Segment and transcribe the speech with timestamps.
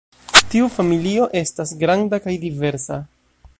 [0.53, 3.01] Tiu familio estas kaj granda kaj diversa.